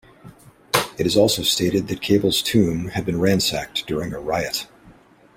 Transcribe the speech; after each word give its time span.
It 0.97 1.05
is 1.05 1.15
also 1.15 1.43
stated 1.43 1.87
that 1.87 2.01
Keble's 2.01 2.41
tomb 2.41 2.87
had 2.87 3.05
been 3.05 3.19
ransacked 3.19 3.85
during 3.85 4.13
a 4.15 4.19
riot. 4.19 4.65